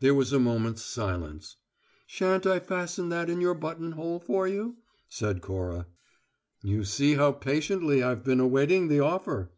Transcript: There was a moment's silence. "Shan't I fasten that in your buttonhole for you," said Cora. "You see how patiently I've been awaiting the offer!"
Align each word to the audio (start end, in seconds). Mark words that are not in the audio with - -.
There 0.00 0.14
was 0.14 0.32
a 0.32 0.40
moment's 0.40 0.82
silence. 0.82 1.54
"Shan't 2.04 2.44
I 2.44 2.58
fasten 2.58 3.08
that 3.10 3.30
in 3.30 3.40
your 3.40 3.54
buttonhole 3.54 4.18
for 4.18 4.48
you," 4.48 4.78
said 5.08 5.42
Cora. 5.42 5.86
"You 6.60 6.82
see 6.82 7.14
how 7.14 7.30
patiently 7.30 8.02
I've 8.02 8.24
been 8.24 8.40
awaiting 8.40 8.88
the 8.88 8.98
offer!" 8.98 9.52